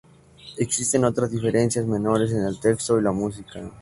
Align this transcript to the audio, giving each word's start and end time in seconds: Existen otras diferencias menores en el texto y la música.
Existen 0.57 1.05
otras 1.05 1.29
diferencias 1.29 1.85
menores 1.85 2.31
en 2.31 2.43
el 2.43 2.59
texto 2.59 2.99
y 2.99 3.03
la 3.03 3.11
música. 3.11 3.61